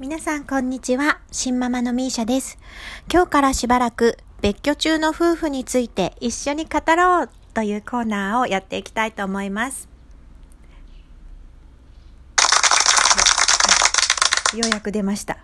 [0.00, 1.18] 皆さんこんにちは。
[1.32, 2.56] 新ママのミーシャです。
[3.12, 9.88] 今日からしばらく別居中の夫婦について一緒に語ろうというコーナーをやっていきたいと思います。
[14.54, 15.38] ようやく出ました。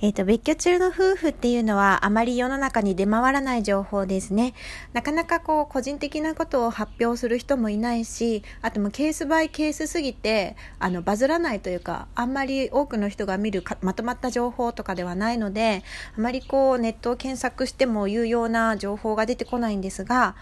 [0.00, 4.54] えっ、と、別居中の夫婦っていうのはあまり世の中に出回らない情報ですね。
[4.92, 15.82] なかなかこう、個人的なことを発表する人もいないし、あともうケースバイケースすぎて、あの、バズらないというか、あんまり多くの人が見るまとまった情報とかではないので、
[16.16, 20.36] あまりこう、ネットを検索しても有用な情報が出てこないんですが、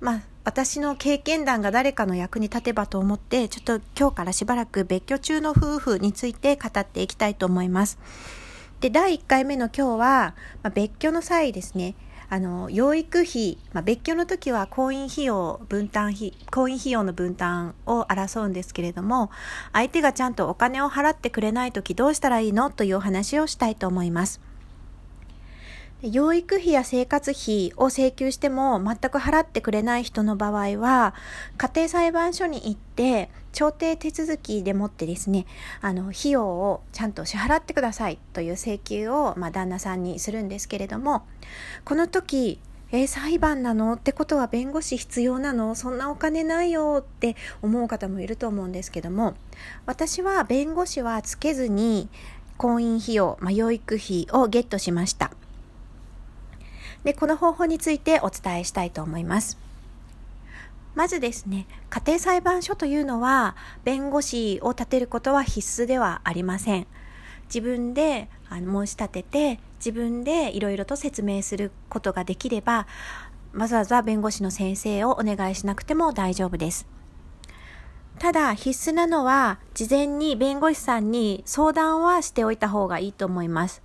[0.00, 7.98] まあ、私の経験談が誰かの役に立てばと思って、ちょっと今日からしばらく別居中の夫婦について語っていきたいと思います。
[8.80, 11.96] で、第1回目の今日は、まあ、別居の際ですね、
[12.30, 19.30] あの、養育費、まあ、別居の時は婚姻費用分担費、婚姻費用の分担を争うんですけれども、
[19.72, 24.47] 相手がちゃんとお金を払ってくれない時どうしたらいいのというお話をしたいと思います。
[26.00, 31.12] 養育費や生活費を請求しても全く払ってくれない人の場合は、
[31.56, 35.44] 家庭裁判所に行って、調停手続きでもってですね、
[35.80, 41.26] あの、費用をちゃんと支払ってくださいという請求を、まあ、旦那さんにするんですけれども、
[41.84, 42.60] この時、
[42.92, 43.94] えー裁判なの？
[43.94, 45.74] ってことは弁護士必要なの？
[45.74, 49.34] そんなお金ないよって思う方もいると思うんですけども、
[49.84, 52.08] 私は弁護士はつけずに、
[52.56, 55.32] 婚姻費用、まあ、養育費をゲットしました。
[57.08, 59.56] で、この方法についてお伝えしたいと思います。
[60.94, 66.86] まずですね、家庭裁判所というのは、弁護士を立てることは必須ではありません。
[67.46, 72.86] 自分で申し立てて、自分でいろいろと説明することができれば、
[73.54, 76.86] わざわざ弁護士の先生をお願いしなくても大丈夫です。
[78.18, 83.80] ただ必須なのは、事前に弁護士さんに相談はしておいた方がいいと思います。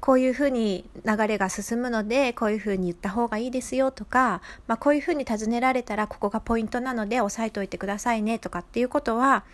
[0.00, 9.44] こういうふうに流れが進むので、こういうふうに言った方がいいですよとか、まあこういうふうに尋ねられたらここがポイントなので押さえておいてくださいねとかっていうことは、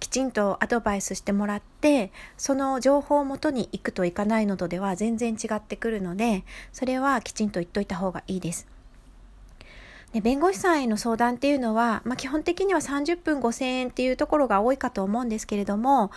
[0.00, 8.68] きちんとアドバイスしてもらって、その情報をもとに行くといかないのとでは全然違ってくるので、それはきちんと言っといた方がいいです。
[10.12, 16.10] で弁護士さんへの相談っていうのは、まあ、基本的には30分5000円っていうところが多いかと思うんですけれども、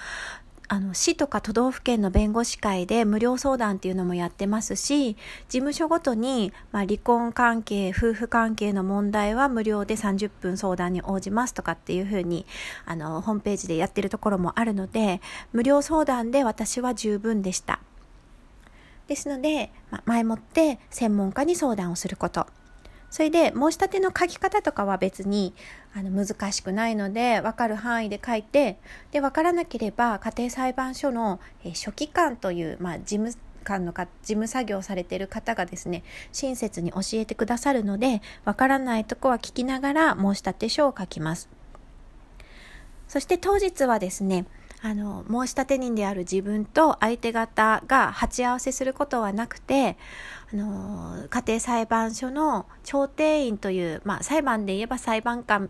[0.73, 5.15] あの、市とか都道府県の弁護士会で無料相談っていうのもやってますし、
[5.49, 12.45] 事務所ごとに、まあ、離婚関係、夫婦関係の問題は無料で30分相談に応じますとかっていうふうに、
[12.85, 15.19] あの、ホームページでやってるところもあるので、
[15.51, 17.81] 無料相談で私は十分でした。
[19.09, 22.47] ですので、まあ、前もって専門家に相談をすること。
[23.11, 25.53] それで申し立ての書き方とかは別に
[25.93, 28.79] あの難しくないので分かる範囲で書いて
[29.11, 33.35] で分からなければ家庭裁判所の、え書記官という、まあ、事務
[33.65, 41.49] 官のか事務作業されている方がですね親切に教えてくださるので分からないとこは聞きながら申し立て書を書きます。
[43.09, 44.45] そして当日はですね
[44.83, 49.95] あの申し立て人である自分と相手方が鉢合わせすることはなくて
[50.51, 55.69] あの家庭裁判所の調停員という、まあ、裁判で言えば裁判官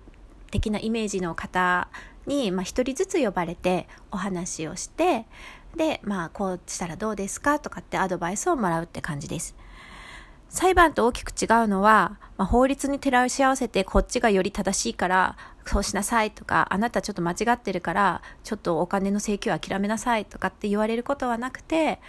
[0.50, 1.90] 的なイメージの方
[2.26, 5.26] に、まあ、一人ずつ呼ばれてお話をして
[5.76, 9.56] で、まあ、こうしたらどうですかとかってアドバイスをもらうって感じです。
[10.50, 22.00] 裁判と大きく違うのは、まあ、法律に照らし合わせてこっちがより正しいからそうしなさいとかあなたちょっと間違ってるからちょっとお金の請求諦めなさいとかって言われることはなくて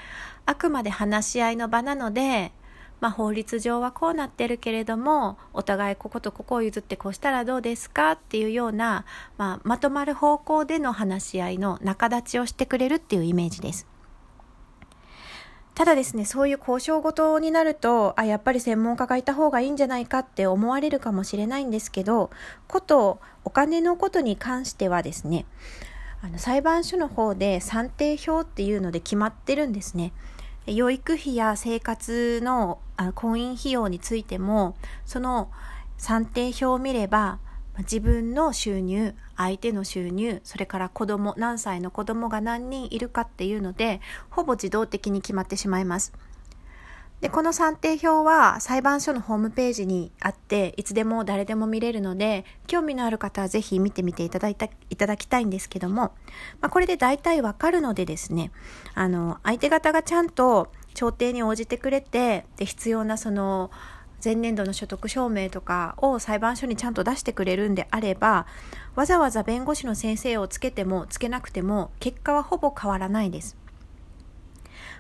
[0.47, 2.53] あくまで話し合いの場なので、
[3.01, 9.05] まあ、法律上はこうなってるけれどもお互いこことここを譲ってこうしたらどうですかっていうような、
[9.39, 13.92] まあ、まとまる方向での話し合いの仲立ちをしてくれるっていうイメージです。
[15.75, 22.31] ただですね、そういう交渉ごとになると、あ、やっぱり専門家がいた方がいいんじゃないかって思われるかもしれないんですけど、
[22.69, 25.47] ことお金のことに関してはですね、
[26.21, 30.13] あの裁判所の方で算定表っていうので決まってるんですね。
[30.67, 34.77] 養育費や生活のあ婚姻費用についても、
[35.07, 35.51] その
[35.97, 37.39] 算定表を見れば、
[37.79, 46.13] 自分の収入、相手の収入、それから子供、何歳の子供が何人いるかっていうので、ほぼ自動的に決まってしまいます。
[47.23, 56.13] で、この算定表は裁判所のホームページにあって、いつでも誰でも見れるので、興味のある方はぜひ見てみていただいた、いただきたいんですけども、
[56.61, 58.51] まあ、これで大体わかるのでですね、
[58.95, 63.71] あの、相手方がちゃんと調停に応じてくれて、で、必要なその、
[64.23, 68.47] 前年度の所得証明とかを裁判所にちゃんと出してくれるんであれば、
[68.95, 73.57] わざわざ弁護士の先生をつけてもつけなくても結果はほぼ変わらないです。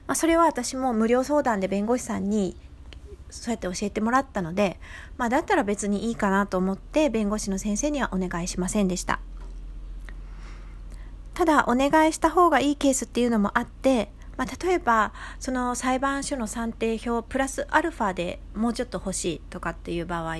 [0.06, 2.56] まあ、それは私も無料相談で弁護士さんに
[3.30, 4.78] そうやって教えてもらったので、
[5.16, 9.20] まあ、だったら別にいいかなと思って弁護士の先生にはお願いしませんでした。
[11.34, 20.36] ただお願いした方がいいケースっていうのもあって、まあ、例えばその裁判所の算定表プラスアルファでもうちょっと欲しいとかっていう場合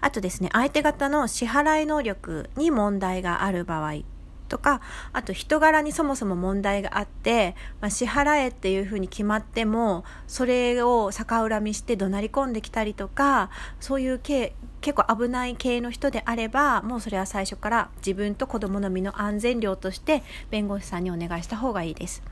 [0.00, 4.00] あとですね相手方の支払い能力に問題がある場合
[4.48, 4.80] とか
[5.12, 22.22] あと人柄にそもそも問題があって、まあ、支払えっていうふうに決まってもそれを逆恨みして怒鳴り込んできたりとかそういう系結構危ない系の人であればもうそれは最初から自分と子供の身の安全料として弁護士さんにお願いした方がいいです。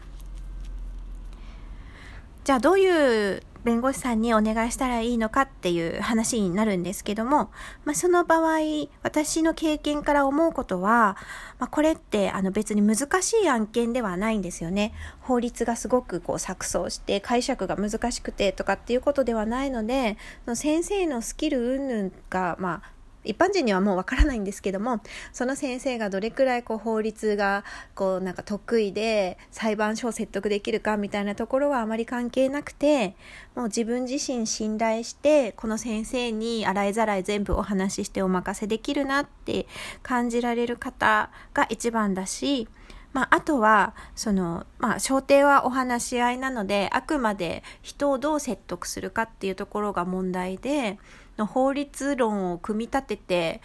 [2.45, 7.53] じゃあどういう弁護士さんにお願いしたらいいのかっていう話になるんですけども、
[7.85, 8.59] まあ、その場合、
[9.05, 11.17] 私の経験から思うことは、
[11.61, 14.93] まあ、これってあの別に難しい案件ではないんですよね。
[15.21, 22.93] 法律がすごくこう錯綜して解釈が難しくてとかっていうことではないので、の先生のスキル云々が、まあ、
[23.25, 25.01] 一般人にはもうわからないんですけども
[25.33, 27.65] その先生がどれくらいこう法律が
[27.95, 33.15] こうなんか得意で裁判所を説得できるかみたいなところはあまり関係なくて
[33.55, 39.67] もう自分自身信頼してこの先生に洗いざらい全部お話ししてお任せできるなって
[40.03, 42.69] 感じられる方が一番だし
[43.13, 50.99] まあ、あとは、その、まあ、焦点はお話し合いなので、あくまで人をどう説得するかっていうところが問題で、
[51.39, 53.61] の法律論を組み立てて、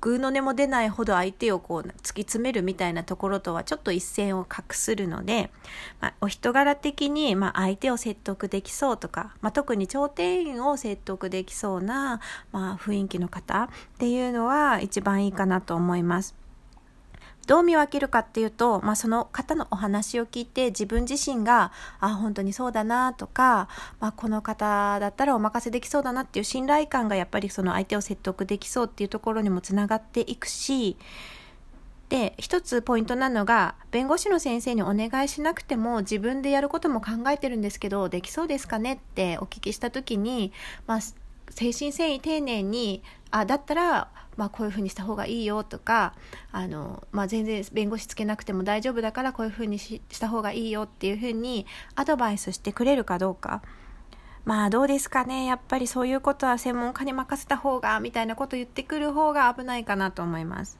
[0.00, 1.92] 偶の音も出ないほど相手をこう突き
[2.22, 5.50] 詰めるみたいなところとはちょっと一線を画するので、
[6.00, 12.20] まあ、お人柄的にま相手を説得できそうとか、まあ、特に頂点員を説得できそうな
[12.52, 13.68] まあ雰囲気の方っ
[13.98, 16.45] ていうのは一番いいかなと思います。
[17.46, 23.68] どう見分けるかっていうと、まあ、その方のお話を聞いて自分自身があ本当にそうだなとか、
[24.00, 30.96] まあ、この方だったらお任せできそうだなっていう信頼感がやっぱりその相手を説得できそうっていうところにもつながっていくし
[32.08, 40.52] で一つポイントなのが弁護士の先生にお願いしなくても自分でやることも考えてるんですけどできそうですかねってお聞きした時に、
[40.86, 41.00] まあ、
[41.50, 46.14] 精神繊維丁寧にあだったらまあ、こういうふうにした方がいいよとか
[46.52, 53.62] あの、まあ、全然弁護士つけなくても大丈夫だからこういうふうにした方がいいよっていうふうにアドバイスしてくれるかどうか。
[54.44, 60.78] まあどうですかねやっぱりそういうことは専門家に任せた方がみたいなこと言ってくる方が危ないかなと思います。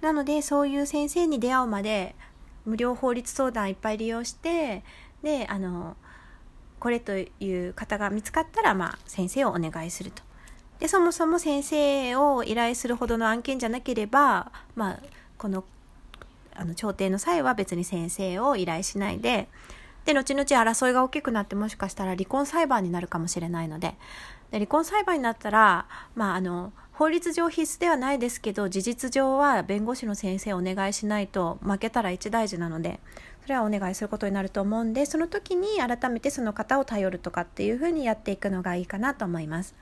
[0.00, 2.14] なのでそういう先生に出会うまで
[2.64, 4.82] 無料法律相談いっぱい利用して
[5.22, 5.96] であの
[6.86, 7.28] これとい
[7.68, 10.22] う方が見つかったら、まあ、先生をお願いすると。
[10.78, 15.00] でそもそも先生を依頼するほどの案件じゃなければ、まあ、
[15.36, 15.64] この
[16.54, 19.48] あの調停の際は別に先生を依頼しないで
[20.04, 23.96] で後々争いが大きくなってもしかしたら離婚裁判になるかもしれないので
[24.52, 33.00] で離婚裁判になったら、まあ、あの法律上必須ではないですけど事実上は弁護士の先生をお願いしないと負けたら一大事なので
[33.46, 39.76] それはお願いすることになると思うんでその時に改めてその方を頼るとかっていうふうにやっていくのがいいかなと思います。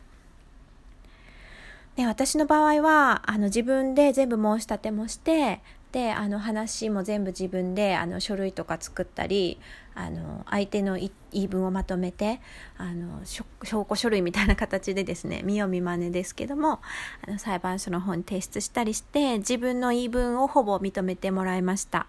[1.96, 5.62] で私の場合はあの自分で全部申し立てもして
[5.92, 9.58] であの話も全部自分であの書類とか作ったり
[9.94, 12.40] あの相手の言い分をまとめて
[12.76, 13.46] あの証
[13.88, 16.82] 拠書類みたいな形でですね見よう見まねですけども
[17.26, 22.08] あの裁判所の方に提出したりして自分の言い分をほぼ認めてもらいました。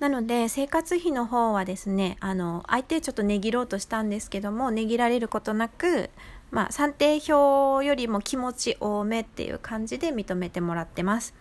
[0.00, 6.10] なので生活費の方はですねあの相手ちょっと値切ろうとしたんですけども値切られることなく
[6.50, 11.34] まあ、算定表よりも気持ち多めっていう感じで認めてもらってます。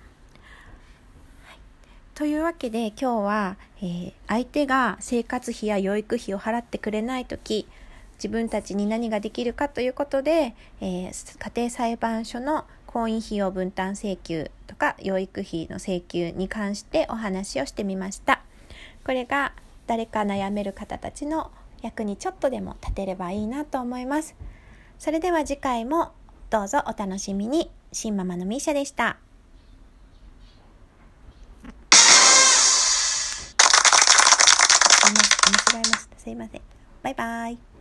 [2.16, 7.68] というわけで今日は、えー、相手が生活費や養育費を払ってくれない時
[8.14, 18.35] 自分たちに何ができるかということで、えー、家庭裁判所の婚姻費用分担請求とか養育費の請求に関してお話をしてみました。
[19.06, 19.54] これが
[19.88, 21.52] 誰か悩める方たちの
[21.84, 24.36] 役にちょっとでも立てればいいなと思います。
[24.98, 26.12] それでは次回も
[26.50, 27.70] どうぞお楽しみに。
[27.92, 29.18] 新ママのミーシャでした。
[35.06, 36.20] 間違えました。
[36.20, 36.62] すいません。
[37.04, 37.75] バイバイ。